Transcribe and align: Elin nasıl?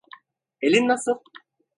Elin 0.61 0.87
nasıl? 0.87 1.15